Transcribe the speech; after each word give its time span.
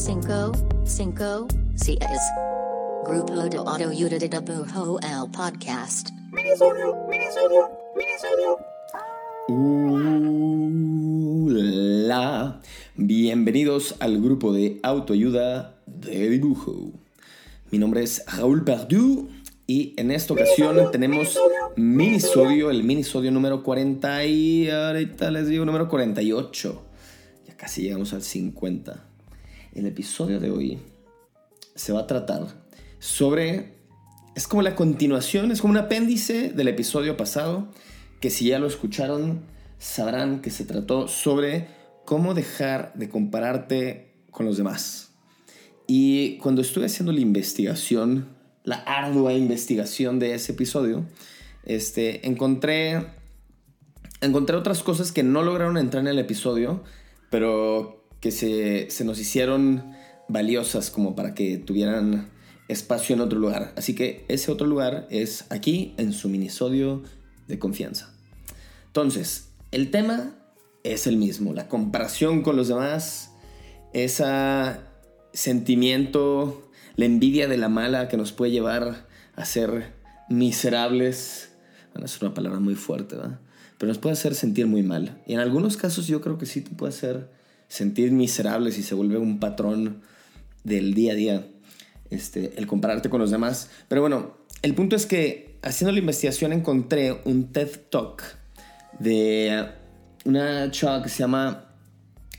cinco, 0.00 0.52
cinco, 0.84 1.46
seis. 1.74 1.98
Grupo 3.04 3.34
de 3.34 3.58
Autoayuda 3.58 4.18
de 4.18 4.28
Dibujo 4.30 4.98
el 5.00 5.30
podcast. 5.30 6.08
Minisodio, 6.32 6.96
minisodio, 7.10 7.68
minisodio. 7.94 8.56
Hola, 11.50 12.62
bienvenidos 12.96 13.96
al 14.00 14.22
grupo 14.22 14.54
de 14.54 14.80
autoayuda 14.82 15.74
de 15.84 16.30
dibujo. 16.30 16.92
Mi 17.70 17.78
nombre 17.78 18.02
es 18.02 18.24
Raúl 18.26 18.64
Perdue 18.64 19.28
y 19.66 19.92
en 19.98 20.12
esta 20.12 20.32
ocasión 20.32 20.90
tenemos 20.90 21.38
minisodio, 21.76 22.70
el 22.70 22.84
minisodio 22.84 23.30
número 23.30 23.62
40 23.62 24.24
y 24.24 24.70
ahorita 24.70 25.30
les 25.30 25.46
digo 25.48 25.66
número 25.66 25.90
48. 25.90 26.82
Ya 27.46 27.54
casi 27.54 27.82
llegamos 27.82 28.14
al 28.14 28.22
50. 28.22 29.09
El 29.74 29.86
episodio 29.86 30.40
de 30.40 30.50
hoy 30.50 30.78
se 31.74 31.92
va 31.92 32.00
a 32.00 32.06
tratar 32.06 32.46
sobre... 32.98 33.78
Es 34.34 34.46
como 34.46 34.62
la 34.62 34.74
continuación, 34.74 35.50
es 35.50 35.60
como 35.60 35.72
un 35.72 35.78
apéndice 35.78 36.50
del 36.50 36.68
episodio 36.68 37.16
pasado, 37.16 37.68
que 38.20 38.30
si 38.30 38.48
ya 38.48 38.58
lo 38.58 38.66
escucharon, 38.66 39.42
sabrán 39.78 40.40
que 40.40 40.50
se 40.50 40.64
trató 40.64 41.08
sobre 41.08 41.68
cómo 42.04 42.34
dejar 42.34 42.92
de 42.94 43.08
compararte 43.08 44.14
con 44.30 44.46
los 44.46 44.56
demás. 44.56 45.10
Y 45.86 46.38
cuando 46.38 46.62
estuve 46.62 46.86
haciendo 46.86 47.12
la 47.12 47.20
investigación 47.20 48.40
la 48.64 48.76
ardua 48.76 49.32
investigación 49.32 50.18
de 50.18 50.34
ese 50.34 50.52
episodio, 50.52 51.04
este, 51.64 52.26
encontré, 52.26 53.06
encontré 54.20 54.56
otras 54.56 54.82
cosas 54.82 55.12
que 55.12 55.22
no 55.22 55.42
lograron 55.42 55.76
entrar 55.76 56.02
en 56.02 56.08
el 56.08 56.18
episodio, 56.18 56.82
pero 57.30 57.99
que 58.20 58.30
se, 58.30 58.90
se 58.90 59.04
nos 59.04 59.18
hicieron 59.18 59.92
valiosas 60.28 60.90
como 60.90 61.14
para 61.14 61.34
que 61.34 61.58
tuvieran 61.58 62.30
espacio 62.68 63.14
en 63.14 63.20
otro 63.20 63.38
lugar. 63.38 63.72
Así 63.76 63.94
que 63.94 64.24
ese 64.28 64.52
otro 64.52 64.66
lugar 64.66 65.06
es 65.10 65.46
aquí 65.50 65.94
en 65.96 66.12
su 66.12 66.28
minisodio 66.28 67.02
de 67.48 67.58
confianza. 67.58 68.12
Entonces, 68.86 69.48
el 69.72 69.90
tema 69.90 70.34
es 70.84 71.06
el 71.06 71.16
mismo, 71.16 71.52
la 71.52 71.68
comparación 71.68 72.42
con 72.42 72.56
los 72.56 72.68
demás, 72.68 73.32
ese 73.92 74.24
sentimiento 75.32 76.70
la 77.00 77.06
envidia 77.06 77.48
de 77.48 77.56
la 77.56 77.68
mala 77.68 78.08
que 78.08 78.18
nos 78.18 78.32
puede 78.32 78.52
llevar 78.52 79.06
a 79.34 79.44
ser 79.44 79.94
miserables. 80.28 81.50
Bueno, 81.92 82.04
es 82.04 82.20
una 82.20 82.34
palabra 82.34 82.60
muy 82.60 82.74
fuerte, 82.74 83.16
¿verdad? 83.16 83.40
Pero 83.78 83.88
nos 83.88 83.98
puede 83.98 84.12
hacer 84.12 84.34
sentir 84.34 84.66
muy 84.66 84.82
mal. 84.82 85.22
Y 85.26 85.32
en 85.32 85.40
algunos 85.40 85.78
casos 85.78 86.06
yo 86.06 86.20
creo 86.20 86.36
que 86.36 86.44
sí 86.44 86.60
te 86.60 86.70
puede 86.74 86.90
hacer 86.92 87.30
sentir 87.70 88.10
miserables 88.10 88.76
y 88.76 88.82
se 88.82 88.94
vuelve 88.94 89.16
un 89.16 89.38
patrón 89.38 90.02
del 90.64 90.92
día 90.92 91.12
a 91.12 91.14
día, 91.14 91.46
este, 92.10 92.52
el 92.58 92.66
compararte 92.66 93.08
con 93.08 93.20
los 93.20 93.30
demás. 93.30 93.70
Pero 93.88 94.02
bueno, 94.02 94.36
el 94.60 94.74
punto 94.74 94.96
es 94.96 95.06
que 95.06 95.56
haciendo 95.62 95.92
la 95.92 96.00
investigación 96.00 96.52
encontré 96.52 97.18
un 97.24 97.52
TED 97.52 97.70
Talk 97.88 98.22
de 98.98 99.66
una 100.24 100.70
chava 100.70 101.02
que 101.02 101.08
se 101.08 101.20
llama 101.20 101.72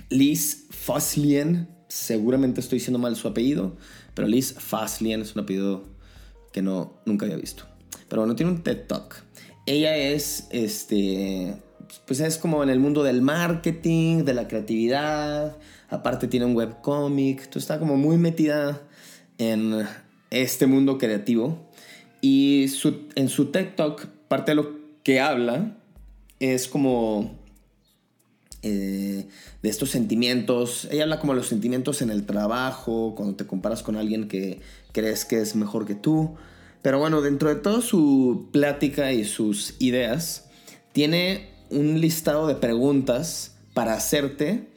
Liz 0.10 0.68
Foslien. 0.70 1.70
Seguramente 1.88 2.60
estoy 2.60 2.80
diciendo 2.80 3.00
mal 3.00 3.16
su 3.16 3.28
apellido. 3.28 3.78
Pero 4.14 4.28
Liz 4.28 4.54
Faslian 4.58 5.22
es 5.22 5.36
un 5.36 5.44
apellido 5.44 5.86
que 6.52 6.62
no, 6.62 7.02
nunca 7.06 7.26
había 7.26 7.38
visto. 7.38 7.64
Pero 8.10 8.24
bueno, 8.24 8.36
tiene 8.36 8.52
un 8.52 8.62
TED 8.62 8.88
Talk. 8.88 9.24
Ella 9.66 9.96
es, 9.96 10.48
este, 10.52 11.56
pues 12.06 12.20
es 12.20 12.38
como 12.38 12.64
en 12.64 12.70
el 12.70 12.80
mundo 12.80 13.04
del 13.04 13.22
marketing, 13.22 14.24
de 14.24 14.34
la 14.34 14.48
creatividad. 14.48 15.58
Aparte 15.90 16.28
tiene 16.28 16.46
un 16.46 16.56
webcomic. 16.56 17.40
Entonces 17.40 17.64
está 17.64 17.80
como 17.80 17.98
muy 17.98 18.18
metida 18.18 18.82
en 19.38 19.86
este 20.30 20.68
mundo 20.68 20.98
creativo. 20.98 21.58
Y 22.22 22.68
en 23.16 23.30
su 23.30 23.46
Talk, 23.48 24.08
parte 24.28 24.52
de 24.52 24.56
lo 24.56 24.80
que 25.04 25.20
habla 25.20 25.78
es 26.40 26.68
como 26.68 27.38
eh, 28.64 29.28
de 29.62 29.70
estos 29.70 29.90
sentimientos. 29.90 30.88
Ella 30.92 31.04
habla 31.04 31.20
como 31.20 31.34
los 31.34 31.48
sentimientos 31.48 32.02
en 32.02 32.10
el 32.12 32.26
trabajo, 32.26 33.14
cuando 33.16 33.36
te 33.36 33.46
comparas 33.46 33.84
con 33.84 33.96
alguien 33.96 34.28
que 34.28 34.62
crees 34.92 35.26
que 35.26 35.42
es 35.42 35.56
mejor 35.56 35.86
que 35.86 35.96
tú. 35.96 36.36
Pero 36.82 37.00
bueno, 37.00 37.22
dentro 37.22 37.50
de 37.50 37.56
toda 37.56 37.82
su 37.82 38.50
plática 38.52 39.12
y 39.14 39.24
sus 39.24 39.76
ideas, 39.80 40.50
tiene 40.94 41.50
un 41.72 42.00
listado 42.00 42.48
de 42.48 42.56
preguntas 42.56 43.56
para 43.74 43.94
hacerte 43.94 44.68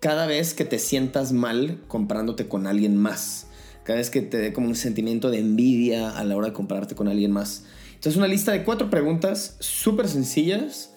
cada 0.00 0.26
vez 0.26 0.54
que 0.54 0.64
te 0.64 0.78
sientas 0.78 1.32
mal 1.32 1.80
comparándote 1.88 2.48
con 2.48 2.66
alguien 2.66 2.96
más. 2.96 3.46
Cada 3.84 3.98
vez 3.98 4.10
que 4.10 4.22
te 4.22 4.38
dé 4.38 4.52
como 4.52 4.68
un 4.68 4.76
sentimiento 4.76 5.30
de 5.30 5.38
envidia 5.38 6.10
a 6.10 6.24
la 6.24 6.36
hora 6.36 6.48
de 6.48 6.52
compararte 6.52 6.94
con 6.94 7.08
alguien 7.08 7.32
más. 7.32 7.64
Entonces 7.94 8.16
una 8.16 8.28
lista 8.28 8.52
de 8.52 8.64
cuatro 8.64 8.88
preguntas 8.88 9.56
súper 9.60 10.08
sencillas 10.08 10.94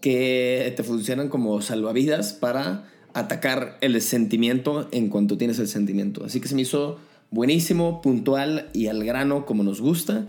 que 0.00 0.72
te 0.76 0.82
funcionan 0.82 1.28
como 1.28 1.60
salvavidas 1.62 2.32
para 2.32 2.88
atacar 3.14 3.76
el 3.80 4.00
sentimiento 4.00 4.88
en 4.92 5.08
cuanto 5.08 5.36
tienes 5.36 5.58
el 5.58 5.68
sentimiento. 5.68 6.24
Así 6.24 6.40
que 6.40 6.48
se 6.48 6.54
me 6.54 6.62
hizo 6.62 6.98
buenísimo, 7.30 8.00
puntual 8.00 8.70
y 8.72 8.86
al 8.86 9.04
grano 9.04 9.44
como 9.44 9.62
nos 9.62 9.80
gusta. 9.80 10.26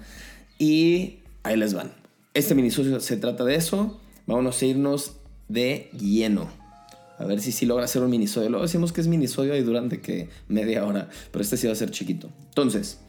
Y 0.60 1.20
ahí 1.44 1.58
les 1.58 1.74
van. 1.74 1.92
Este 2.34 2.56
minisodio 2.56 3.00
se 3.00 3.18
trata 3.18 3.44
de 3.44 3.56
eso. 3.56 4.00
Vámonos 4.26 4.62
a 4.62 4.66
irnos 4.66 5.14
de 5.48 5.90
lleno. 6.00 6.50
A 7.18 7.26
ver 7.26 7.42
si 7.42 7.66
logra 7.66 7.86
hacer 7.86 8.02
un 8.02 8.10
minisodio. 8.10 8.50
Luego 8.50 8.66
decimos 8.66 8.92
que 8.92 9.02
es 9.02 9.08
minisodio 9.08 9.56
y 9.56 9.62
durante 9.62 10.02
que 10.02 10.30
media 10.48 10.86
hora. 10.86 11.10
Pero 11.32 11.44
este 11.44 11.58
sí 11.58 11.68
va 11.68 11.74
a 11.74 11.76
ser 11.76 11.92
chiquito. 11.92 12.30
Entonces, 12.50 13.00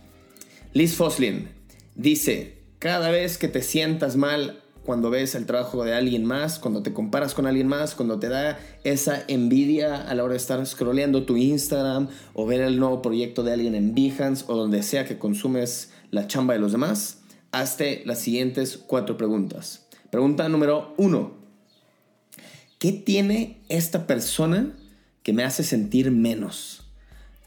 Liz 0.72 0.94
Foslin 0.94 1.48
dice, 1.94 2.58
cada 2.78 3.10
vez 3.10 3.38
que 3.38 3.48
te 3.48 3.62
sientas 3.62 4.16
mal, 4.16 4.60
cuando 4.84 5.08
ves 5.08 5.34
el 5.34 5.46
trabajo 5.46 5.82
de 5.84 5.94
alguien 5.94 6.24
más, 6.24 6.58
cuando 6.58 6.82
te 6.82 6.92
comparas 6.92 7.34
con 7.34 7.46
alguien 7.46 7.66
más, 7.66 7.94
cuando 7.94 8.18
te 8.18 8.28
da 8.28 8.58
esa 8.84 9.24
envidia 9.28 9.96
a 10.06 10.14
la 10.14 10.22
hora 10.24 10.32
de 10.32 10.38
estar 10.38 10.64
scrolleando 10.66 11.24
tu 11.24 11.36
Instagram 11.36 12.08
o 12.34 12.46
ver 12.46 12.60
el 12.60 12.78
nuevo 12.78 13.00
proyecto 13.00 13.42
de 13.42 13.52
alguien 13.52 13.74
en 13.74 13.94
Behance 13.94 14.44
o 14.46 14.56
donde 14.56 14.82
sea 14.82 15.06
que 15.06 15.18
consumes 15.18 15.92
la 16.10 16.26
chamba 16.26 16.54
de 16.54 16.60
los 16.60 16.72
demás, 16.72 17.22
hazte 17.50 18.02
las 18.04 18.18
siguientes 18.20 18.76
cuatro 18.76 19.16
preguntas. 19.16 19.83
Pregunta 20.14 20.48
número 20.48 20.94
uno. 20.96 21.32
¿Qué 22.78 22.92
tiene 22.92 23.58
esta 23.68 24.06
persona 24.06 24.72
que 25.24 25.32
me 25.32 25.42
hace 25.42 25.64
sentir 25.64 26.12
menos? 26.12 26.84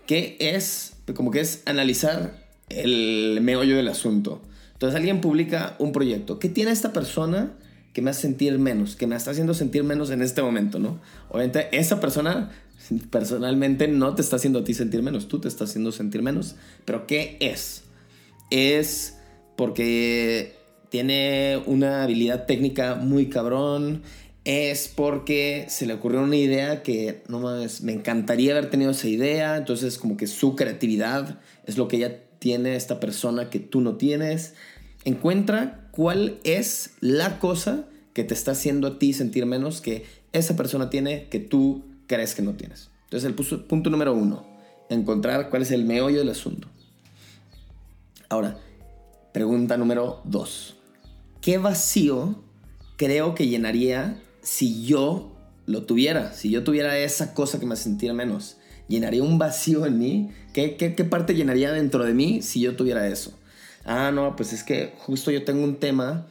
¿Qué 0.06 0.36
es? 0.42 0.98
Como 1.16 1.32
que 1.32 1.40
es 1.40 1.64
analizar 1.66 2.46
el 2.68 3.40
meollo 3.42 3.78
del 3.78 3.88
asunto. 3.88 4.42
Entonces 4.74 4.98
alguien 4.98 5.22
publica 5.22 5.78
un 5.80 5.94
proyecto. 5.94 6.40
¿Qué 6.40 6.50
tiene 6.50 6.72
esta 6.72 6.92
persona 6.92 7.54
que 7.94 8.02
me 8.02 8.10
hace 8.10 8.24
sentir 8.24 8.60
menos? 8.60 8.98
Que 8.98 9.08
me 9.08 9.16
está 9.16 9.32
haciendo 9.32 9.54
sentir 9.54 9.86
menos 9.86 10.10
en 10.10 10.22
este 10.22 10.42
momento, 10.42 10.78
¿no? 10.78 11.00
Obviamente 11.30 11.70
esa 11.72 12.02
persona 12.02 12.52
personalmente 13.10 13.88
no 13.88 14.14
te 14.14 14.22
está 14.22 14.36
haciendo 14.36 14.60
a 14.60 14.64
ti 14.66 14.74
sentir 14.74 15.04
menos, 15.04 15.30
tú 15.30 15.40
te 15.40 15.48
estás 15.48 15.70
haciendo 15.70 15.94
sentir 15.94 16.22
menos. 16.22 16.58
Pero 16.84 17.08
¿qué 17.08 17.38
es? 17.40 17.84
Es 18.52 19.16
porque 19.56 20.57
tiene 20.90 21.62
una 21.66 22.04
habilidad 22.04 22.46
técnica 22.46 22.96
muy 22.96 23.28
cabrón. 23.28 24.04
Es 24.46 24.88
porque 24.88 25.66
se 25.68 25.86
le 25.86 25.94
ocurrió 25.94 26.22
una 26.22 26.38
idea 26.38 26.82
que 26.82 27.22
no 27.28 27.40
más, 27.40 27.82
me 27.82 27.92
encantaría 27.92 28.54
haber 28.54 28.70
tenido 28.70 28.92
esa 28.92 29.08
idea. 29.08 29.58
Entonces, 29.58 29.98
como 29.98 30.16
que 30.16 30.28
su 30.28 30.56
creatividad 30.56 31.40
es 31.66 31.78
lo 31.78 31.88
que 31.88 31.98
ella 31.98 32.24
tiene 32.40 32.76
esta 32.76 33.00
persona 33.00 33.50
que 33.50 33.60
tú 33.60 33.82
no 33.82 33.96
tienes. 33.96 34.54
Encuentra 35.04 35.90
cuál 35.92 36.40
es 36.44 36.92
la 37.02 37.40
cosa 37.40 37.86
que 38.14 38.24
te 38.24 38.34
está 38.34 38.52
haciendo 38.52 38.88
a 38.88 39.00
ti 39.00 39.14
sentir 39.14 39.46
menos 39.46 39.82
que 39.82 40.06
esa 40.34 40.56
persona 40.56 40.90
tiene 40.90 41.28
que 41.30 41.40
tú 41.40 41.84
crees 42.08 42.34
que 42.36 42.42
no 42.42 42.54
tienes. 42.54 42.90
Entonces 43.06 43.30
el 43.30 43.36
punto 43.66 43.90
número 43.90 44.14
uno, 44.14 44.46
encontrar 44.90 45.50
cuál 45.50 45.62
es 45.62 45.72
el 45.72 45.86
meollo 45.86 46.20
del 46.20 46.30
asunto. 46.30 46.68
Ahora, 48.30 48.58
pregunta 49.38 49.78
número 49.78 50.20
dos. 50.24 50.78
¿Qué 51.42 51.60
vacío 51.60 52.42
creo 52.96 53.36
que 53.36 53.48
llenaría 53.48 54.20
si 54.42 54.84
yo 54.84 55.32
lo 55.68 55.84
tuviera? 55.84 56.34
Si 56.34 56.50
yo 56.50 56.64
tuviera 56.64 56.98
esa 56.98 57.36
cosa 57.36 57.60
que 57.60 57.68
me 57.68 57.76
sentiera 57.76 58.16
menos 58.16 58.58
llenaría 58.88 59.22
un 59.22 59.38
vacío 59.38 59.86
en 59.86 60.00
mí. 60.00 60.30
¿Qué, 60.54 60.76
qué, 60.76 60.96
qué 60.96 61.04
parte 61.04 61.36
llenaría 61.36 61.72
dentro 61.72 62.04
de 62.04 62.16
mí 62.16 62.42
si 62.42 62.62
yo 62.62 62.76
tuviera 62.76 63.08
eso? 63.08 63.38
Ah, 63.86 64.12
no, 64.12 64.36
pues 64.36 64.54
es 64.54 64.64
que 64.64 64.94
justo 64.98 65.30
yo 65.30 65.44
tengo 65.44 65.64
un 65.64 65.76
tema 65.76 66.26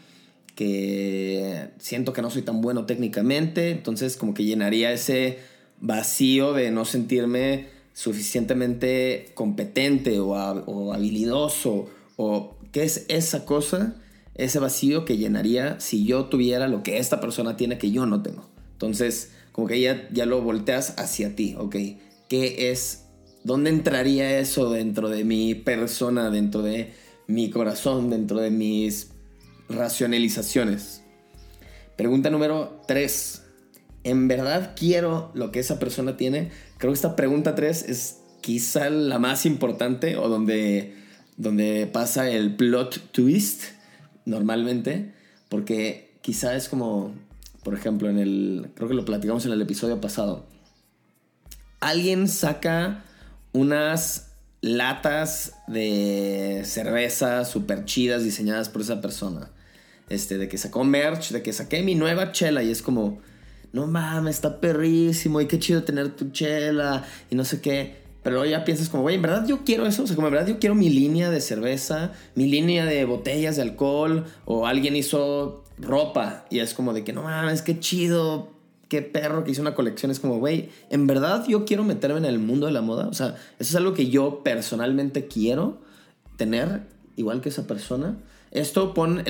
que 0.56 1.68
siento 1.78 2.12
que 2.12 2.22
no 2.22 2.30
soy 2.30 2.42
tan 2.42 2.60
bueno 2.60 2.86
técnicamente, 2.86 3.70
entonces 3.70 4.16
como 4.16 4.34
que 4.34 4.42
llenaría 4.42 4.90
ese 4.90 5.38
vacío 5.80 6.54
de 6.54 6.72
no 6.72 6.84
sentirme 6.84 7.68
suficientemente 7.92 9.30
competente 9.34 10.18
o, 10.18 10.30
o 10.32 10.92
habilidoso 10.92 11.88
o 12.16 12.56
qué 12.76 12.84
es 12.84 13.06
esa 13.08 13.46
cosa, 13.46 13.94
ese 14.34 14.58
vacío 14.58 15.06
que 15.06 15.17
llenaría 15.17 15.81
si 15.81 16.05
yo 16.05 16.26
tuviera 16.26 16.69
lo 16.69 16.82
que 16.82 16.99
esta 16.99 17.23
persona 17.23 17.56
tiene 17.56 17.78
que 17.78 17.90
yo 17.90 18.05
no 18.05 18.20
tengo. 18.20 18.50
Entonces, 18.73 19.31
como 19.52 19.67
que 19.67 19.81
ya, 19.81 20.06
ya 20.12 20.26
lo 20.26 20.43
volteas 20.43 20.93
hacia 20.99 21.34
ti, 21.34 21.55
¿ok? 21.56 21.75
¿Qué 22.28 22.70
es, 22.70 23.06
dónde 23.44 23.70
entraría 23.70 24.38
eso 24.38 24.69
dentro 24.69 25.08
de 25.08 25.25
mi 25.25 25.55
persona, 25.55 26.28
dentro 26.28 26.61
de 26.61 26.93
mi 27.26 27.49
corazón, 27.49 28.11
dentro 28.11 28.40
de 28.40 28.50
mis 28.50 29.08
racionalizaciones? 29.70 31.00
Pregunta 31.96 32.28
número 32.28 32.82
3. 32.87 33.43
¿En 34.05 34.28
verdad 34.28 34.75
quiero 34.76 35.31
lo 35.32 35.50
que 35.50 35.61
esa 35.61 35.78
persona 35.78 36.19
tiene? 36.19 36.50
Creo 36.76 36.93
que 36.93 36.96
esta 36.96 37.17
pregunta 37.17 37.55
3 37.55 37.88
es 37.88 38.19
quizá 38.43 38.90
la 38.90 39.19
más 39.19 39.46
importante 39.46 40.19
o 40.19 40.28
donde, 40.28 41.05
donde 41.36 41.88
pasa 41.92 42.30
el 42.30 42.56
plot 42.56 43.12
twist 43.12 43.64
normalmente, 44.24 45.12
porque 45.48 46.18
quizá 46.22 46.56
es 46.56 46.68
como, 46.68 47.14
por 47.62 47.74
ejemplo, 47.74 48.08
en 48.08 48.18
el, 48.18 48.70
creo 48.74 48.88
que 48.88 48.94
lo 48.94 49.04
platicamos 49.04 49.46
en 49.46 49.52
el 49.52 49.62
episodio 49.62 50.00
pasado, 50.00 50.46
alguien 51.80 52.28
saca 52.28 53.04
unas 53.52 54.32
latas 54.60 55.54
de 55.66 56.62
cerveza 56.64 57.44
super 57.44 57.84
chidas 57.84 58.24
diseñadas 58.24 58.68
por 58.68 58.82
esa 58.82 59.00
persona. 59.00 59.50
Este, 60.08 60.38
de 60.38 60.48
que 60.48 60.56
sacó 60.56 60.84
merch, 60.84 61.30
de 61.30 61.42
que 61.42 61.52
saqué 61.52 61.82
mi 61.82 61.96
nueva 61.96 62.30
chela 62.30 62.62
y 62.62 62.70
es 62.70 62.80
como, 62.80 63.20
no 63.72 63.86
mames, 63.86 64.36
está 64.36 64.60
perrísimo 64.60 65.40
y 65.40 65.46
qué 65.46 65.58
chido 65.58 65.82
tener 65.82 66.14
tu 66.14 66.30
chela 66.30 67.04
y 67.30 67.34
no 67.34 67.44
sé 67.44 67.60
qué. 67.60 68.05
Pero 68.26 68.44
ya 68.44 68.64
piensas 68.64 68.88
como, 68.88 69.05
güey, 69.05 69.14
en 69.14 69.23
verdad 69.23 69.46
yo 69.46 69.61
quiero 69.64 69.87
eso. 69.87 70.02
O 70.02 70.06
sea, 70.08 70.17
como 70.17 70.26
en 70.26 70.32
verdad 70.34 70.49
yo 70.49 70.58
quiero 70.58 70.75
mi 70.75 70.90
línea 70.90 71.31
de 71.31 71.40
cerveza, 71.40 72.11
mi 72.34 72.49
línea 72.49 72.84
de 72.84 73.05
botellas 73.05 73.55
de 73.55 73.62
alcohol. 73.62 74.25
O 74.46 74.67
alguien 74.67 74.96
hizo 74.96 75.62
ropa 75.78 76.44
y 76.50 76.58
es 76.58 76.75
como 76.75 76.93
de 76.93 77.05
que, 77.05 77.12
no 77.12 77.23
mames, 77.23 77.62
qué 77.62 77.78
chido, 77.78 78.50
qué 78.88 79.00
perro 79.00 79.44
que 79.44 79.52
hizo 79.52 79.62
una 79.62 79.76
colección. 79.76 80.11
Es 80.11 80.19
como, 80.19 80.40
güey, 80.40 80.70
en 80.90 81.06
verdad 81.06 81.46
yo 81.46 81.64
quiero 81.64 81.84
meterme 81.84 82.19
en 82.19 82.25
el 82.25 82.40
mundo 82.40 82.67
de 82.67 82.73
la 82.73 82.82
moda. 82.82 83.06
O 83.06 83.14
sea, 83.14 83.37
eso 83.61 83.70
es 83.70 83.76
algo 83.76 83.94
que 83.94 84.08
yo 84.08 84.43
personalmente 84.43 85.28
quiero 85.28 85.78
tener, 86.37 86.82
igual 87.14 87.40
que 87.40 87.50
esa 87.50 87.69
persona. 87.69 88.19
Esto 88.50 88.93
pon 88.93 89.23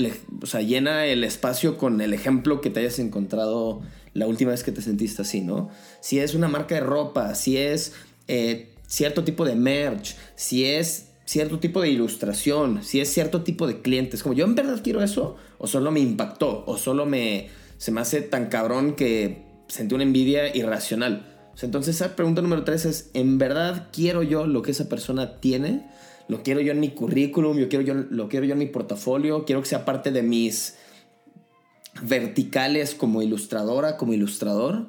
o 0.43 0.47
sea, 0.47 0.63
llena 0.63 1.05
el 1.05 1.23
espacio 1.23 1.77
con 1.77 2.01
el 2.01 2.15
ejemplo 2.15 2.63
que 2.63 2.71
te 2.71 2.81
hayas 2.81 2.99
encontrado 2.99 3.83
la 4.15 4.27
última 4.27 4.53
vez 4.53 4.65
que 4.65 4.73
te 4.73 4.81
sentiste 4.81 5.21
así, 5.21 5.43
¿no? 5.43 5.69
Si 6.01 6.19
es 6.19 6.35
una 6.35 6.49
marca 6.49 6.77
de 6.77 6.81
ropa, 6.81 7.35
si 7.35 7.59
es 7.59 7.93
eh, 8.29 8.71
cierto 8.87 9.25
tipo 9.25 9.45
de 9.45 9.55
merch, 9.55 10.17
si 10.35 10.65
es 10.65 11.13
cierto 11.25 11.59
tipo 11.59 11.81
de 11.81 11.91
ilustración, 11.91 12.83
si 12.83 13.01
es 13.01 13.13
cierto 13.13 13.43
tipo 13.43 13.67
de 13.67 13.83
clientes. 13.83 14.23
Como 14.23 14.35
yo 14.35 14.45
en 14.45 14.55
verdad 14.55 14.81
quiero 14.83 15.03
eso, 15.03 15.37
o 15.59 15.67
solo 15.67 15.91
me 15.91 16.01
impactó, 16.01 16.65
o 16.67 16.79
solo 16.79 17.05
me, 17.05 17.49
se 17.79 17.91
me 17.91 18.01
hace 18.01 18.23
tan 18.23 18.47
cabrón 18.47 18.95
que 18.95 19.45
sentí 19.69 19.95
una 19.95 20.05
envidia 20.05 20.55
irracional. 20.57 21.27
entonces 21.61 21.97
esa 21.97 22.17
pregunta 22.17 22.43
número 22.43 22.65
tres 22.65 22.85
es, 22.85 23.11
¿en 23.15 23.39
verdad 23.39 23.89
quiero 23.93 24.23
yo 24.23 24.47
lo 24.47 24.63
que 24.63 24.71
esa 24.71 24.89
persona 24.89 25.41
tiene? 25.41 25.87
¿Lo 26.29 26.43
quiero 26.43 26.61
yo 26.61 26.73
en 26.73 26.81
mi 26.81 26.91
currículum? 26.91 27.59
¿Yo 27.59 27.69
quiero 27.69 27.85
yo, 27.85 27.95
¿Lo 27.95 28.29
quiero 28.29 28.47
yo 28.47 28.53
en 28.53 28.59
mi 28.59 28.67
portafolio? 28.67 29.45
¿Quiero 29.45 29.63
que 29.63 29.69
sea 29.69 29.85
parte 29.85 30.11
de 30.11 30.23
mis 30.23 30.77
verticales 32.03 32.95
como 32.95 33.23
ilustradora, 33.23 33.97
como 33.97 34.13
ilustrador? 34.13 34.89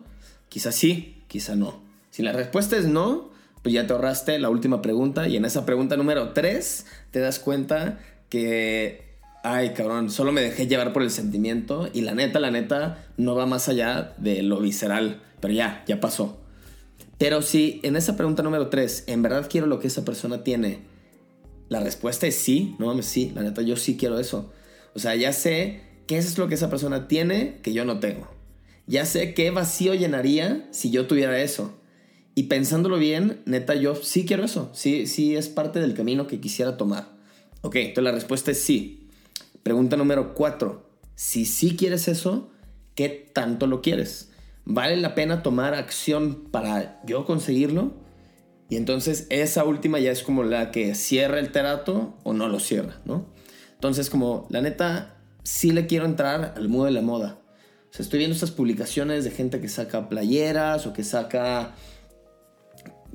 Quizás 0.50 0.76
sí, 0.76 1.24
quizá 1.28 1.56
no. 1.56 1.82
Si 2.10 2.24
la 2.24 2.32
respuesta 2.32 2.78
es 2.78 2.86
no, 2.86 3.30
pues 3.68 3.74
ya 3.74 3.86
te 3.86 3.92
ahorraste 3.92 4.40
la 4.40 4.50
última 4.50 4.82
pregunta 4.82 5.28
y 5.28 5.36
en 5.36 5.44
esa 5.44 5.66
pregunta 5.66 5.98
número 5.98 6.30
3 6.30 6.86
te 7.12 7.20
das 7.20 7.38
cuenta 7.38 8.00
que, 8.30 9.18
ay 9.44 9.74
cabrón, 9.74 10.10
solo 10.10 10.32
me 10.32 10.40
dejé 10.40 10.68
llevar 10.68 10.94
por 10.94 11.04
el 11.04 11.12
sentimiento 11.12 11.90
y 11.94 12.00
la 12.00 12.16
neta, 12.16 12.40
la 12.40 12.50
neta, 12.50 13.06
no 13.18 13.36
va 13.36 13.46
más 13.46 13.68
allá 13.68 14.14
de 14.20 14.42
lo 14.42 14.62
visceral, 14.62 15.22
pero 15.42 15.54
ya, 15.54 15.84
ya 15.86 16.00
pasó. 16.00 16.40
Pero 17.18 17.42
si 17.42 17.82
en 17.84 17.98
esa 17.98 18.16
pregunta 18.16 18.42
número 18.42 18.70
3, 18.70 19.04
en 19.08 19.22
verdad 19.22 19.50
quiero 19.50 19.68
lo 19.68 19.80
que 19.80 19.88
esa 19.88 20.06
persona 20.06 20.46
tiene, 20.46 20.80
la 21.68 21.82
respuesta 21.82 22.26
es 22.26 22.36
sí, 22.36 22.74
no 22.80 22.86
mames, 22.86 23.08
sí, 23.08 23.34
la 23.36 23.42
neta, 23.44 23.64
yo 23.64 23.76
sí 23.76 23.98
quiero 23.98 24.18
eso. 24.18 24.54
O 24.96 25.00
sea, 25.00 25.14
ya 25.18 25.34
sé 25.34 25.82
qué 26.08 26.18
es 26.18 26.38
lo 26.38 26.48
que 26.48 26.56
esa 26.56 26.70
persona 26.70 27.10
tiene 27.10 27.60
que 27.64 27.74
yo 27.74 27.84
no 27.84 28.00
tengo. 28.00 28.30
Ya 28.86 29.06
sé 29.06 29.34
qué 29.34 29.52
vacío 29.52 29.94
llenaría 29.94 30.70
si 30.72 30.90
yo 30.90 31.06
tuviera 31.06 31.42
eso. 31.42 31.78
Y 32.38 32.44
pensándolo 32.44 33.00
bien, 33.00 33.42
neta, 33.46 33.74
yo 33.74 33.96
sí 33.96 34.24
quiero 34.24 34.46
eso. 34.46 34.70
Sí, 34.72 35.08
sí 35.08 35.36
es 35.36 35.50
parte 35.50 35.80
del 35.80 35.96
camino 35.96 36.28
que 36.28 36.40
quisiera 36.40 36.78
tomar. 36.78 37.08
Ok, 37.62 37.78
entonces 37.78 38.04
la 38.04 38.12
respuesta 38.12 38.52
es 38.52 38.62
sí. 38.62 39.10
Pregunta 39.64 39.98
número 39.98 40.36
cuatro. 40.36 40.88
Si 41.16 41.46
sí 41.46 41.76
quieres 41.76 42.08
eso, 42.08 42.52
¿qué 42.94 43.10
tanto 43.10 43.66
lo 43.66 43.82
quieres? 43.82 44.30
¿Vale 44.66 44.98
la 44.98 45.16
pena 45.16 45.42
tomar 45.42 45.74
acción 45.74 46.44
para 46.52 47.02
yo 47.08 47.26
conseguirlo? 47.26 47.96
Y 48.70 48.76
entonces 48.76 49.26
esa 49.32 49.64
última 49.64 49.98
ya 49.98 50.12
es 50.12 50.22
como 50.22 50.44
la 50.44 50.70
que 50.70 50.94
cierra 50.94 51.40
el 51.40 51.52
trato 51.52 52.20
o 52.24 52.34
no 52.34 52.50
lo 52.50 52.60
cierra, 52.60 53.02
¿no? 53.04 53.26
Entonces 53.74 54.12
como 54.12 54.46
la 54.52 54.62
neta, 54.62 55.18
sí 55.42 55.72
le 55.72 55.88
quiero 55.88 56.06
entrar 56.06 56.54
al 56.56 56.70
mundo 56.70 56.86
de 56.86 56.92
la 56.92 57.02
moda. 57.02 57.40
O 57.90 57.94
sea, 57.94 58.04
estoy 58.04 58.20
viendo 58.20 58.36
estas 58.36 58.52
publicaciones 58.52 59.24
de 59.24 59.32
gente 59.32 59.60
que 59.60 59.70
saca 59.70 60.08
playeras 60.08 60.86
o 60.86 60.94
que 60.94 61.04
saca 61.04 61.74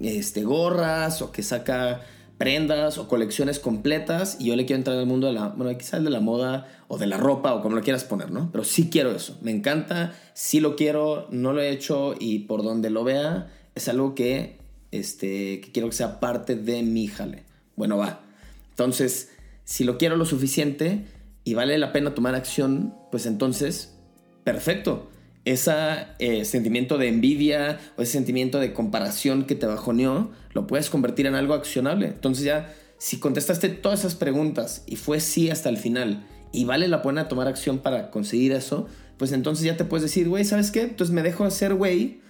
este, 0.01 0.45
gorras 0.45 1.23
o 1.23 1.33
que 1.33 1.43
saca 1.43 2.03
prendas 2.39 2.99
o 2.99 3.07
colecciones 3.07 3.61
completas 3.61 4.37
y 4.41 4.47
yo 4.47 4.57
le 4.57 4.67
quiero 4.67 4.79
entrar 4.79 4.99
al 4.99 5.07
mundo 5.07 5.29
de 5.29 5.35
la, 5.35 5.49
bueno, 5.49 5.77
quizás 5.79 6.03
de 6.03 6.11
la 6.11 6.21
moda 6.21 6.67
o 6.89 6.99
de 6.99 7.07
la 7.07 7.17
ropa 7.17 7.55
o 7.55 7.63
como 7.63 7.77
lo 7.77 7.83
quieras 7.83 8.05
poner, 8.05 8.31
¿no? 8.33 8.51
Pero 8.51 8.65
sí 8.65 8.91
quiero 8.91 9.15
eso, 9.15 9.39
me 9.43 9.53
encanta, 9.53 10.13
sí 10.35 10.59
lo 10.59 10.75
quiero, 10.75 11.29
no 11.31 11.53
lo 11.53 11.61
he 11.61 11.71
hecho 11.71 12.15
y 12.19 12.41
por 12.41 12.65
donde 12.65 12.91
lo 12.91 13.05
vea 13.05 13.49
es 13.75 13.89
algo 13.89 14.15
que, 14.15 14.59
este, 14.91 15.61
que 15.61 15.71
quiero 15.73 15.89
que 15.89 15.95
sea 15.95 16.19
parte 16.19 16.57
de 16.57 16.83
mi 16.83 17.07
jale. 17.07 17.45
Bueno, 17.77 17.97
va. 17.97 18.23
Entonces, 18.71 19.31
si 19.65 19.85
lo 19.85 19.97
quiero 19.97 20.17
lo 20.17 20.25
suficiente 20.25 21.07
y 21.45 21.55
vale 21.55 21.79
la 21.79 21.93
pena 21.93 22.15
tomar 22.15 22.35
acción, 22.35 22.95
pues 23.11 23.27
entonces, 23.27 23.95
perfecto 24.43 25.13
ese 25.45 25.73
eh, 26.19 26.45
sentimiento 26.45 26.99
de 26.99 27.09
envidia 27.09 27.81
o 27.97 28.03
ese 28.03 28.13
sentimiento 28.13 28.61
de 28.61 28.73
comparación 28.73 29.45
que 29.45 29.55
te 29.55 29.67
bajoneó, 29.67 30.31
lo 30.53 30.67
puedes 30.67 30.89
convertir 30.91 31.27
en 31.27 31.35
algo 31.35 31.55
accionable. 31.55 32.07
Entonces 32.07 32.45
ya, 32.45 32.75
si 32.99 33.19
contestaste 33.19 33.69
todas 33.69 34.01
esas 34.01 34.15
preguntas 34.15 34.85
y 34.87 34.97
fue 34.97 35.21
sí 35.21 35.51
hasta 35.51 35.69
el 35.69 35.77
final 35.77 36.27
y 36.53 36.65
vale 36.65 36.87
la 36.87 37.03
pena 37.03 37.29
tomar 37.29 37.49
acción 37.49 37.79
para 37.79 38.11
conseguir 38.11 38.53
eso, 38.53 38.87
pues 39.17 39.33
entonces 39.33 39.65
ya 39.65 39.77
te 39.77 39.85
puedes 39.85 40.03
decir, 40.03 40.29
güey, 40.29 40.45
¿sabes 40.45 40.71
qué? 40.71 40.83
Entonces 40.83 41.15
me 41.15 41.23
dejo 41.23 41.45
hacer 41.45 41.75
güey 41.75 42.21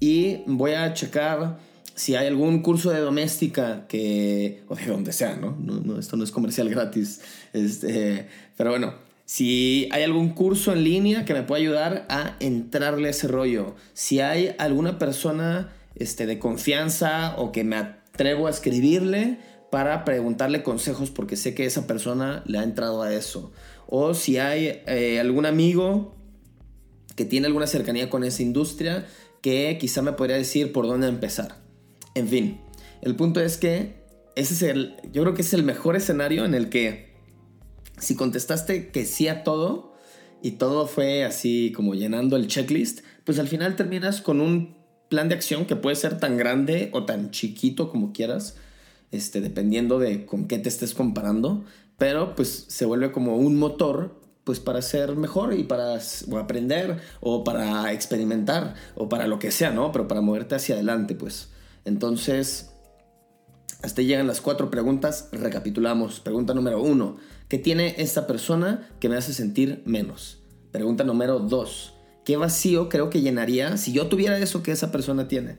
y 0.00 0.42
voy 0.46 0.72
a 0.72 0.92
checar 0.92 1.58
si 1.94 2.14
hay 2.14 2.28
algún 2.28 2.62
curso 2.62 2.90
de 2.90 3.00
doméstica 3.00 3.86
que, 3.88 4.62
o 4.68 4.76
de 4.76 4.86
donde 4.86 5.12
sea, 5.12 5.36
¿no? 5.36 5.56
no, 5.58 5.80
no 5.80 5.98
esto 5.98 6.16
no 6.16 6.22
es 6.22 6.30
comercial 6.30 6.68
gratis, 6.68 7.20
este, 7.52 8.28
pero 8.56 8.70
bueno, 8.70 8.94
si 9.28 9.90
hay 9.92 10.04
algún 10.04 10.30
curso 10.30 10.72
en 10.72 10.84
línea 10.84 11.26
que 11.26 11.34
me 11.34 11.42
pueda 11.42 11.60
ayudar 11.60 12.06
a 12.08 12.36
entrarle 12.40 13.08
a 13.08 13.10
ese 13.10 13.28
rollo. 13.28 13.74
Si 13.92 14.20
hay 14.20 14.54
alguna 14.56 14.98
persona 14.98 15.70
este, 15.96 16.24
de 16.24 16.38
confianza 16.38 17.34
o 17.36 17.52
que 17.52 17.62
me 17.62 17.76
atrevo 17.76 18.46
a 18.46 18.50
escribirle 18.50 19.38
para 19.70 20.06
preguntarle 20.06 20.62
consejos 20.62 21.10
porque 21.10 21.36
sé 21.36 21.54
que 21.54 21.66
esa 21.66 21.86
persona 21.86 22.42
le 22.46 22.56
ha 22.56 22.62
entrado 22.62 23.02
a 23.02 23.12
eso. 23.12 23.52
O 23.86 24.14
si 24.14 24.38
hay 24.38 24.80
eh, 24.86 25.20
algún 25.20 25.44
amigo 25.44 26.16
que 27.14 27.26
tiene 27.26 27.48
alguna 27.48 27.66
cercanía 27.66 28.08
con 28.08 28.24
esa 28.24 28.42
industria 28.42 29.04
que 29.42 29.76
quizá 29.78 30.00
me 30.00 30.12
podría 30.14 30.36
decir 30.36 30.72
por 30.72 30.86
dónde 30.86 31.06
empezar. 31.06 31.60
En 32.14 32.28
fin, 32.28 32.62
el 33.02 33.14
punto 33.14 33.42
es 33.42 33.58
que 33.58 34.04
ese 34.36 34.54
es 34.54 34.62
el, 34.62 34.96
yo 35.12 35.20
creo 35.20 35.34
que 35.34 35.42
es 35.42 35.52
el 35.52 35.64
mejor 35.64 35.96
escenario 35.96 36.46
en 36.46 36.54
el 36.54 36.70
que 36.70 37.07
si 38.00 38.14
contestaste 38.14 38.90
que 38.90 39.04
sí 39.04 39.28
a 39.28 39.44
todo 39.44 39.94
y 40.42 40.52
todo 40.52 40.86
fue 40.86 41.24
así 41.24 41.72
como 41.72 41.94
llenando 41.94 42.36
el 42.36 42.46
checklist, 42.46 43.00
pues 43.24 43.38
al 43.38 43.48
final 43.48 43.76
terminas 43.76 44.20
con 44.20 44.40
un 44.40 44.76
plan 45.08 45.28
de 45.28 45.34
acción 45.34 45.64
que 45.64 45.76
puede 45.76 45.96
ser 45.96 46.18
tan 46.18 46.36
grande 46.36 46.90
o 46.92 47.04
tan 47.04 47.30
chiquito 47.30 47.90
como 47.90 48.12
quieras, 48.12 48.56
este, 49.10 49.40
dependiendo 49.40 49.98
de 49.98 50.26
con 50.26 50.46
qué 50.46 50.58
te 50.58 50.68
estés 50.68 50.94
comparando, 50.94 51.64
pero 51.96 52.34
pues 52.34 52.66
se 52.68 52.84
vuelve 52.84 53.10
como 53.10 53.36
un 53.36 53.56
motor 53.56 54.20
pues 54.44 54.60
para 54.60 54.80
ser 54.80 55.14
mejor 55.16 55.52
y 55.52 55.64
para 55.64 55.98
aprender 56.38 57.00
o 57.20 57.44
para 57.44 57.92
experimentar 57.92 58.74
o 58.94 59.08
para 59.08 59.26
lo 59.26 59.38
que 59.38 59.50
sea, 59.50 59.72
¿no? 59.72 59.92
Pero 59.92 60.08
para 60.08 60.22
moverte 60.22 60.54
hacia 60.54 60.74
adelante, 60.74 61.14
pues. 61.14 61.50
Entonces, 61.84 62.67
hasta 63.82 64.02
llegan 64.02 64.26
las 64.26 64.40
cuatro 64.40 64.70
preguntas, 64.70 65.28
recapitulamos. 65.32 66.20
Pregunta 66.20 66.54
número 66.54 66.82
uno, 66.82 67.16
¿qué 67.48 67.58
tiene 67.58 67.94
esta 67.98 68.26
persona 68.26 68.88
que 69.00 69.08
me 69.08 69.16
hace 69.16 69.32
sentir 69.32 69.82
menos? 69.84 70.38
Pregunta 70.72 71.04
número 71.04 71.38
dos, 71.38 71.94
¿qué 72.24 72.36
vacío 72.36 72.88
creo 72.88 73.08
que 73.08 73.20
llenaría 73.20 73.76
si 73.76 73.92
yo 73.92 74.08
tuviera 74.08 74.38
eso 74.38 74.62
que 74.62 74.72
esa 74.72 74.90
persona 74.90 75.28
tiene? 75.28 75.58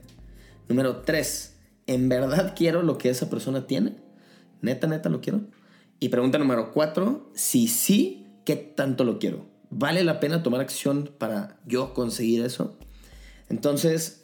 Número 0.68 0.98
tres, 0.98 1.56
¿en 1.86 2.08
verdad 2.08 2.54
quiero 2.56 2.82
lo 2.82 2.98
que 2.98 3.08
esa 3.08 3.30
persona 3.30 3.66
tiene? 3.66 3.96
¿Neta, 4.60 4.86
neta 4.86 5.08
lo 5.08 5.20
quiero? 5.20 5.40
Y 5.98 6.10
pregunta 6.10 6.38
número 6.38 6.72
cuatro, 6.72 7.30
si 7.34 7.68
sí, 7.68 8.26
¿qué 8.44 8.56
tanto 8.56 9.04
lo 9.04 9.18
quiero? 9.18 9.46
¿Vale 9.70 10.04
la 10.04 10.20
pena 10.20 10.42
tomar 10.42 10.60
acción 10.60 11.10
para 11.18 11.58
yo 11.66 11.94
conseguir 11.94 12.44
eso? 12.44 12.76
Entonces, 13.48 14.19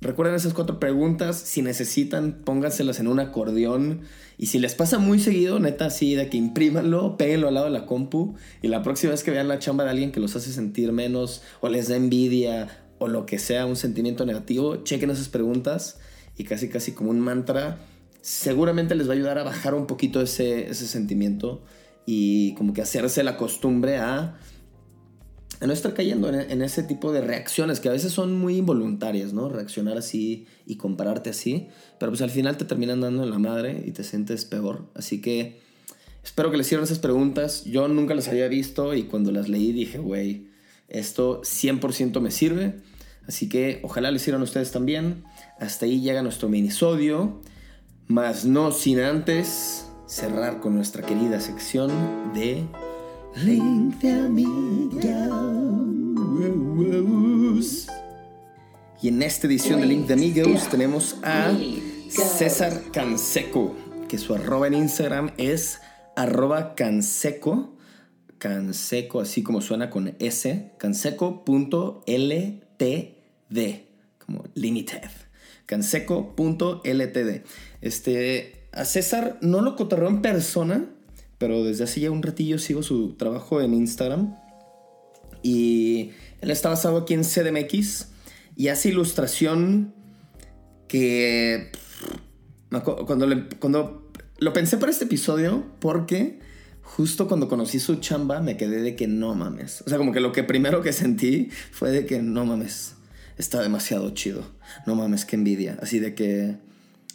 recuerden 0.00 0.34
esas 0.34 0.54
cuatro 0.54 0.78
preguntas. 0.78 1.38
Si 1.38 1.62
necesitan, 1.62 2.42
pónganselas 2.44 3.00
en 3.00 3.08
un 3.08 3.20
acordeón. 3.20 4.02
Y 4.36 4.46
si 4.46 4.58
les 4.58 4.74
pasa 4.74 4.98
muy 4.98 5.18
seguido, 5.18 5.58
neta, 5.58 5.86
así 5.86 6.14
de 6.14 6.28
que 6.28 6.36
imprímanlo, 6.36 7.16
péguenlo 7.16 7.48
al 7.48 7.54
lado 7.54 7.66
de 7.66 7.72
la 7.72 7.86
compu. 7.86 8.34
Y 8.62 8.68
la 8.68 8.82
próxima 8.82 9.12
vez 9.12 9.22
que 9.22 9.30
vean 9.30 9.48
la 9.48 9.58
chamba 9.58 9.84
de 9.84 9.90
alguien 9.90 10.12
que 10.12 10.20
los 10.20 10.36
hace 10.36 10.52
sentir 10.52 10.92
menos, 10.92 11.42
o 11.60 11.68
les 11.68 11.88
da 11.88 11.96
envidia, 11.96 12.84
o 12.98 13.08
lo 13.08 13.26
que 13.26 13.38
sea, 13.38 13.66
un 13.66 13.76
sentimiento 13.76 14.24
negativo, 14.24 14.84
chequen 14.84 15.10
esas 15.10 15.28
preguntas. 15.28 15.98
Y 16.36 16.44
casi, 16.44 16.68
casi 16.68 16.92
como 16.92 17.10
un 17.10 17.20
mantra, 17.20 17.78
seguramente 18.20 18.94
les 18.94 19.08
va 19.08 19.12
a 19.12 19.16
ayudar 19.16 19.38
a 19.38 19.42
bajar 19.42 19.74
un 19.74 19.86
poquito 19.86 20.20
ese, 20.20 20.70
ese 20.70 20.86
sentimiento. 20.86 21.62
Y 22.06 22.54
como 22.54 22.72
que 22.72 22.82
hacerse 22.82 23.22
la 23.22 23.36
costumbre 23.36 23.98
a 23.98 24.38
a 25.60 25.66
no 25.66 25.72
estar 25.72 25.92
cayendo 25.92 26.28
en, 26.28 26.62
ese 26.62 26.84
tipo 26.84 27.12
de 27.12 27.20
reacciones 27.20 27.80
que 27.80 27.88
a 27.88 27.92
veces 27.92 28.12
son 28.12 28.38
muy 28.38 28.58
involuntarias, 28.58 29.32
¿no? 29.32 29.48
Reaccionar 29.48 29.98
así 29.98 30.46
y 30.66 30.76
compararte 30.76 31.30
así, 31.30 31.68
pero 31.98 32.12
pues 32.12 32.22
al 32.22 32.30
final 32.30 32.56
te 32.56 32.64
terminan 32.64 33.00
dando 33.00 33.24
en 33.24 33.30
la 33.30 33.38
madre 33.38 33.82
y 33.84 33.90
te 33.90 34.04
sientes 34.04 34.44
peor. 34.44 34.86
Así 34.94 35.20
que 35.20 35.58
espero 36.22 36.52
que 36.52 36.58
les 36.58 36.66
sirvan 36.68 36.84
esas 36.84 37.00
preguntas. 37.00 37.64
Yo 37.64 37.88
nunca 37.88 38.14
las 38.14 38.28
había 38.28 38.46
visto 38.46 38.94
y 38.94 39.04
cuando 39.04 39.32
las 39.32 39.48
leí 39.48 39.72
dije, 39.72 39.98
güey, 39.98 40.46
esto 40.88 41.42
100% 41.42 42.20
me 42.20 42.30
sirve. 42.30 42.76
Así 43.26 43.48
que 43.48 43.80
ojalá 43.82 44.12
les 44.12 44.22
sirvan 44.22 44.42
a 44.42 44.44
ustedes 44.44 44.70
también. 44.70 45.24
Hasta 45.58 45.86
ahí 45.86 46.00
llega 46.00 46.22
nuestro 46.22 46.48
minisodio, 46.48 47.40
más 48.06 48.44
no 48.44 48.70
sin 48.70 49.00
antes 49.00 49.86
cerrar 50.06 50.60
con 50.60 50.76
nuestra 50.76 51.04
querida 51.04 51.40
sección 51.40 51.90
de 52.32 52.64
Link 53.36 54.00
de 54.00 54.10
Amigos. 54.10 54.58
Y 59.00 59.08
en 59.08 59.22
esta 59.22 59.46
edición 59.46 59.80
de 59.80 59.86
Link 59.86 60.06
de 60.06 60.14
Amigos 60.14 60.68
tenemos 60.68 61.16
a 61.22 61.56
César 62.08 62.82
Canseco, 62.92 63.74
que 64.08 64.18
su 64.18 64.34
arroba 64.34 64.66
en 64.66 64.74
Instagram 64.74 65.32
es 65.36 65.80
arroba 66.16 66.74
canseco, 66.74 67.76
canseco 68.38 69.20
así 69.20 69.42
como 69.42 69.60
suena 69.60 69.90
con 69.90 70.16
S, 70.18 70.72
canseco.ltd, 70.78 72.04
como 74.18 74.44
limited, 74.54 75.10
canseco.ltd. 75.66 77.42
Este, 77.82 78.68
a 78.72 78.84
César 78.84 79.38
no 79.42 79.60
lo 79.60 79.76
cotorreo 79.76 80.08
en 80.08 80.22
persona, 80.22 80.86
pero 81.38 81.64
desde 81.64 81.84
hace 81.84 82.00
ya 82.00 82.10
un 82.10 82.22
ratillo 82.22 82.58
sigo 82.58 82.82
su 82.82 83.14
trabajo 83.14 83.60
en 83.60 83.74
Instagram. 83.74 84.34
Y 85.42 86.10
él 86.40 86.50
está 86.50 86.68
basado 86.68 86.98
aquí 86.98 87.14
en 87.14 87.22
CDMX 87.22 88.08
y 88.56 88.68
hace 88.68 88.88
ilustración 88.88 89.94
que 90.88 91.70
cuando, 93.06 93.48
cuando 93.60 94.10
lo 94.38 94.52
pensé 94.52 94.78
para 94.78 94.90
este 94.90 95.04
episodio 95.04 95.64
porque 95.78 96.40
justo 96.82 97.28
cuando 97.28 97.48
conocí 97.48 97.78
su 97.78 97.96
chamba 97.96 98.40
me 98.40 98.56
quedé 98.56 98.82
de 98.82 98.96
que 98.96 99.06
no 99.06 99.34
mames. 99.34 99.82
O 99.86 99.88
sea, 99.88 99.98
como 99.98 100.12
que 100.12 100.20
lo 100.20 100.32
que 100.32 100.42
primero 100.42 100.82
que 100.82 100.92
sentí 100.92 101.50
fue 101.70 101.90
de 101.90 102.04
que 102.04 102.20
no 102.20 102.44
mames, 102.44 102.94
está 103.36 103.62
demasiado 103.62 104.10
chido. 104.10 104.44
No 104.86 104.96
mames, 104.96 105.24
qué 105.24 105.36
envidia. 105.36 105.78
Así 105.80 106.00
de 106.00 106.14
que 106.14 106.56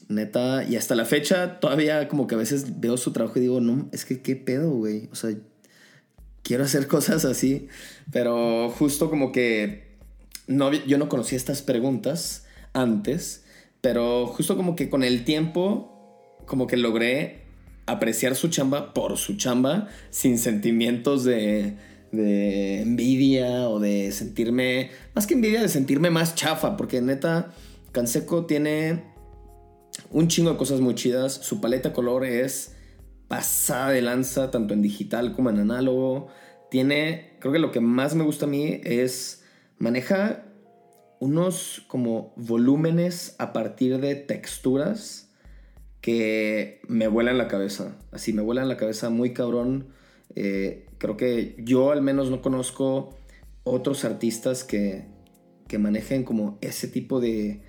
Neta, 0.09 0.63
y 0.63 0.75
hasta 0.75 0.95
la 0.95 1.05
fecha 1.05 1.59
todavía 1.59 2.07
como 2.07 2.27
que 2.27 2.35
a 2.35 2.37
veces 2.37 2.79
veo 2.79 2.97
su 2.97 3.11
trabajo 3.13 3.39
y 3.39 3.41
digo, 3.41 3.61
no, 3.61 3.89
es 3.91 4.05
que 4.05 4.21
qué 4.21 4.35
pedo, 4.35 4.71
güey. 4.71 5.09
O 5.11 5.15
sea, 5.15 5.31
quiero 6.43 6.63
hacer 6.63 6.87
cosas 6.87 7.25
así, 7.25 7.67
pero 8.11 8.69
justo 8.69 9.09
como 9.09 9.31
que 9.31 9.93
no, 10.47 10.71
yo 10.71 10.97
no 10.97 11.09
conocía 11.09 11.37
estas 11.37 11.61
preguntas 11.61 12.45
antes, 12.73 13.43
pero 13.81 14.27
justo 14.27 14.55
como 14.57 14.75
que 14.75 14.89
con 14.89 15.03
el 15.03 15.23
tiempo, 15.23 16.37
como 16.45 16.67
que 16.67 16.77
logré 16.77 17.43
apreciar 17.85 18.35
su 18.35 18.49
chamba 18.49 18.93
por 18.93 19.17
su 19.17 19.35
chamba, 19.35 19.87
sin 20.09 20.37
sentimientos 20.37 21.23
de, 21.23 21.75
de 22.11 22.81
envidia 22.81 23.69
o 23.69 23.79
de 23.79 24.11
sentirme, 24.11 24.91
más 25.15 25.27
que 25.27 25.33
envidia, 25.33 25.61
de 25.61 25.69
sentirme 25.69 26.09
más 26.09 26.35
chafa, 26.35 26.77
porque 26.77 27.01
neta, 27.01 27.53
Canseco 27.91 28.45
tiene 28.45 29.12
un 30.13 30.27
chingo 30.27 30.51
de 30.51 30.57
cosas 30.57 30.79
muy 30.79 30.95
chidas. 30.95 31.33
Su 31.33 31.59
paleta 31.59 31.89
de 31.89 31.95
color 31.95 32.23
es 32.23 32.75
pasada 33.27 33.89
de 33.89 34.01
lanza, 34.01 34.51
tanto 34.51 34.73
en 34.73 34.81
digital 34.81 35.33
como 35.33 35.49
en 35.49 35.59
análogo. 35.59 36.27
Tiene, 36.69 37.35
creo 37.39 37.51
que 37.51 37.59
lo 37.59 37.71
que 37.71 37.81
más 37.81 38.15
me 38.15 38.23
gusta 38.23 38.45
a 38.45 38.49
mí 38.49 38.79
es, 38.83 39.43
maneja 39.79 40.45
unos 41.19 41.83
como 41.87 42.33
volúmenes 42.35 43.35
a 43.39 43.53
partir 43.53 43.99
de 43.99 44.15
texturas 44.15 45.31
que 45.99 46.81
me 46.87 47.07
vuelan 47.07 47.37
la 47.37 47.47
cabeza. 47.47 47.97
Así, 48.11 48.33
me 48.33 48.41
vuelan 48.41 48.67
la 48.67 48.77
cabeza 48.77 49.09
muy 49.09 49.33
cabrón. 49.33 49.87
Eh, 50.35 50.85
creo 50.99 51.17
que 51.17 51.55
yo 51.59 51.91
al 51.91 52.01
menos 52.01 52.29
no 52.29 52.41
conozco 52.41 53.15
otros 53.63 54.05
artistas 54.05 54.63
que, 54.63 55.05
que 55.67 55.79
manejen 55.79 56.23
como 56.23 56.57
ese 56.61 56.87
tipo 56.87 57.19
de, 57.19 57.61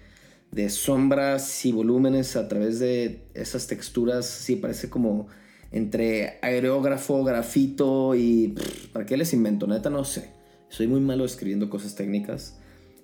de 0.55 0.71
sombras 0.71 1.67
y 1.67 1.73
volúmenes 1.73 2.37
a 2.37 2.47
través 2.47 2.79
de 2.79 3.27
esas 3.35 3.67
texturas. 3.67 4.25
Sí, 4.27 4.55
parece 4.55 4.89
como 4.89 5.27
entre 5.73 6.39
aerógrafo, 6.43 7.25
grafito 7.25 8.15
y... 8.15 8.55
¿Para 8.93 9.05
qué 9.05 9.17
les 9.17 9.33
invento? 9.33 9.67
Neta 9.67 9.91
no 9.91 10.05
sé. 10.05 10.31
Soy 10.69 10.87
muy 10.87 11.01
malo 11.01 11.25
escribiendo 11.25 11.69
cosas 11.69 11.97
técnicas. 11.97 12.61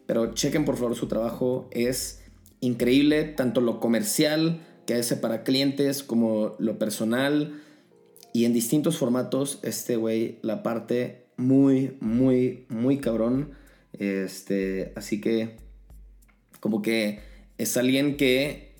Pero 0.06 0.32
chequen 0.32 0.64
por 0.64 0.76
favor 0.76 0.94
su 0.94 1.08
trabajo. 1.08 1.68
Es 1.72 2.22
increíble 2.60 3.24
tanto 3.24 3.60
lo 3.60 3.80
comercial 3.80 4.60
que 4.86 4.94
hace 4.94 5.16
para 5.16 5.42
clientes 5.42 6.04
como 6.04 6.54
lo 6.60 6.78
personal. 6.78 7.60
Y 8.32 8.44
en 8.44 8.52
distintos 8.52 8.96
formatos, 8.96 9.58
este 9.62 9.96
güey 9.96 10.38
la 10.42 10.62
parte 10.62 11.26
muy, 11.36 11.96
muy, 11.98 12.66
muy 12.68 12.98
cabrón. 12.98 13.50
Este, 13.92 14.92
así 14.94 15.20
que 15.20 15.56
como 16.60 16.80
que 16.82 17.29
es 17.60 17.76
alguien 17.76 18.16
que 18.16 18.72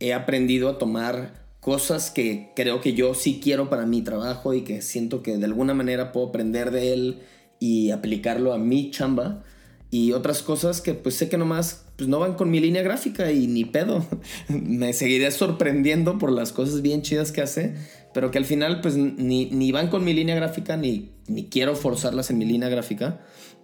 he 0.00 0.12
aprendido 0.12 0.68
a 0.68 0.78
tomar 0.78 1.46
cosas 1.60 2.10
que 2.10 2.50
creo 2.56 2.80
que 2.80 2.92
yo 2.92 3.14
sí 3.14 3.38
quiero 3.40 3.70
para 3.70 3.86
mi 3.86 4.02
trabajo 4.02 4.52
y 4.52 4.62
que 4.62 4.82
siento 4.82 5.22
que 5.22 5.36
de 5.36 5.44
alguna 5.44 5.74
manera 5.74 6.10
puedo 6.10 6.26
aprender 6.26 6.72
de 6.72 6.92
él 6.92 7.22
y 7.60 7.92
aplicarlo 7.92 8.52
a 8.52 8.58
mi 8.58 8.90
chamba 8.90 9.44
y 9.92 10.10
otras 10.10 10.42
cosas 10.42 10.80
que 10.80 10.94
pues 10.94 11.14
sé 11.14 11.28
que 11.28 11.38
nomás 11.38 11.84
pues 11.94 12.08
no 12.08 12.18
van 12.18 12.34
con 12.34 12.50
mi 12.50 12.58
línea 12.58 12.82
gráfica 12.82 13.30
y 13.30 13.46
ni 13.46 13.64
pedo. 13.64 14.04
Me 14.48 14.92
seguiré 14.92 15.30
sorprendiendo 15.30 16.18
por 16.18 16.32
las 16.32 16.50
cosas 16.50 16.82
bien 16.82 17.02
chidas 17.02 17.30
que 17.30 17.42
hace, 17.42 17.74
pero 18.12 18.32
que 18.32 18.38
al 18.38 18.44
final 18.44 18.80
pues 18.80 18.96
ni, 18.96 19.46
ni 19.46 19.70
van 19.70 19.88
con 19.88 20.04
mi 20.04 20.14
línea 20.14 20.34
gráfica 20.34 20.76
ni, 20.76 21.12
ni 21.28 21.44
quiero 21.44 21.76
forzarlas 21.76 22.30
en 22.30 22.38
mi 22.38 22.44
línea 22.44 22.68
gráfica. 22.68 23.20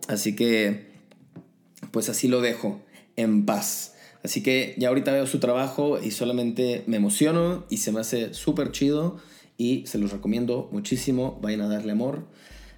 Así 0.07 0.37
que 0.37 0.93
pues 1.91 2.09
así 2.09 2.29
lo 2.29 2.41
dejo 2.41 2.81
en 3.17 3.45
paz. 3.45 3.92
Así 4.25 4.43
que 4.43 4.75
ya 4.79 4.89
ahorita 4.89 5.13
veo 5.13 5.27
su 5.27 5.41
trabajo 5.41 5.99
y 6.01 6.11
solamente 6.11 6.85
me 6.87 6.97
emociono 6.97 7.65
y 7.69 7.79
se 7.79 7.93
me 7.93 8.01
hace 8.01 8.35
súper 8.35 8.71
chido 8.71 9.17
y 9.59 9.85
se 9.87 9.99
los 9.99 10.13
recomiendo 10.13 10.69
muchísimo. 10.73 11.39
Vayan 11.43 11.63
a 11.63 11.69
darle 11.69 11.93
amor. 11.93 12.27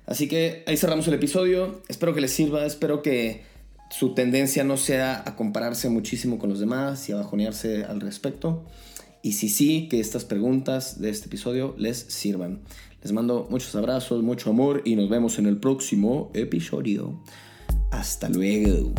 Así 0.07 0.29
que 0.29 0.65
ahí 0.67 0.77
cerramos 0.77 1.07
el 1.09 1.15
episodio. 1.15 1.83
Espero 1.89 2.15
que 2.15 2.21
les 2.21 2.33
sirva, 2.33 2.65
espero 2.65 3.03
que 3.03 3.43
su 3.91 4.15
tendencia 4.15 4.65
no 4.65 4.77
sea 4.77 5.23
a 5.25 5.37
compararse 5.37 5.89
muchísimo 5.89 6.39
con 6.39 6.51
los 6.51 6.61
demás 6.61 7.09
y 7.09 7.13
a 7.13 7.17
bajonearse 7.17 7.85
al 7.85 8.01
respecto. 8.01 8.65
Y 9.23 9.33
si 9.33 9.49
sí, 9.49 9.89
que 9.89 10.01
estas 10.01 10.25
preguntas 10.25 11.01
de 11.01 11.11
este 11.11 11.27
episodio 11.27 11.75
les 11.79 11.99
sirvan. 11.99 12.61
Les 13.03 13.13
mando 13.13 13.47
muchos 13.51 13.75
abrazos, 13.75 14.23
mucho 14.23 14.51
amor 14.51 14.83
y 14.85 14.97
nos 14.97 15.09
vemos 15.09 15.39
en 15.39 15.47
el 15.47 15.59
próximo 15.59 16.31
episodio. 16.35 17.23
Hasta 17.91 18.29
luego. 18.29 18.93